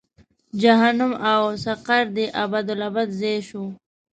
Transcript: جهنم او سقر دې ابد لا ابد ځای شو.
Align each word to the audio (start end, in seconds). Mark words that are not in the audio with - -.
جهنم 0.61 1.11
او 1.31 1.41
سقر 1.63 2.03
دې 2.15 2.25
ابد 2.43 2.65
لا 2.79 2.87
ابد 2.89 3.07
ځای 3.19 3.37
شو. 3.47 3.63